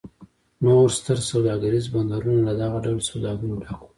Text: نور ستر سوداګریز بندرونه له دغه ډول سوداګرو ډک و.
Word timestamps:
نور 0.63 0.87
ستر 0.97 1.17
سوداګریز 1.31 1.85
بندرونه 1.93 2.41
له 2.47 2.53
دغه 2.61 2.77
ډول 2.85 2.99
سوداګرو 3.11 3.59
ډک 3.63 3.79
و. 3.81 3.85